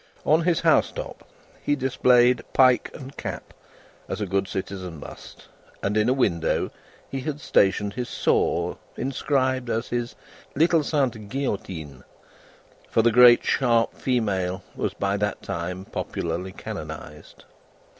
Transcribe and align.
On 0.25 0.41
his 0.45 0.61
house 0.61 0.91
top, 0.91 1.29
he 1.61 1.75
displayed 1.75 2.41
pike 2.53 2.89
and 2.95 3.15
cap, 3.15 3.53
as 4.09 4.19
a 4.19 4.25
good 4.25 4.47
citizen 4.47 4.99
must, 4.99 5.45
and 5.83 5.95
in 5.95 6.09
a 6.09 6.13
window 6.13 6.71
he 7.11 7.19
had 7.21 7.39
stationed 7.39 7.93
his 7.93 8.09
saw 8.09 8.77
inscribed 8.97 9.69
as 9.69 9.89
his 9.89 10.15
"Little 10.55 10.83
Sainte 10.83 11.29
Guillotine" 11.29 12.03
for 12.89 13.03
the 13.03 13.11
great 13.11 13.43
sharp 13.43 13.93
female 13.93 14.63
was 14.75 14.95
by 14.95 15.17
that 15.17 15.43
time 15.43 15.85
popularly 15.85 16.51
canonised. 16.51 17.45